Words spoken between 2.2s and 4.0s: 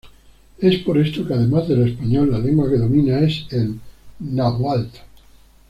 la lengua que domina es el